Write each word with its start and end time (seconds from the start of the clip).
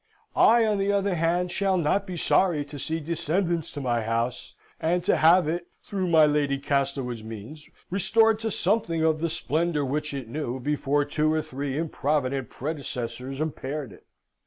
I, 0.35 0.65
on 0.65 0.79
the 0.79 0.91
other 0.91 1.13
hand, 1.13 1.51
shall 1.51 1.77
not 1.77 2.07
be 2.07 2.17
sorry 2.17 2.65
to 2.65 2.79
see 2.79 2.99
descendants 2.99 3.71
to 3.73 3.81
my 3.81 4.01
house, 4.01 4.55
and 4.79 5.03
to 5.03 5.15
have 5.17 5.47
it, 5.47 5.67
through 5.83 6.07
my 6.07 6.25
Lady 6.25 6.57
Castlewood's 6.57 7.23
means, 7.23 7.69
restored 7.91 8.39
to 8.39 8.49
something 8.49 9.03
of 9.03 9.19
the 9.21 9.29
splendour 9.29 9.85
which 9.85 10.11
it 10.15 10.27
knew 10.27 10.59
before 10.59 11.05
two 11.05 11.31
or 11.31 11.43
three 11.43 11.77
improvident 11.77 12.49
predecessors 12.49 13.39
impaired 13.39 13.91
it. 13.93 14.07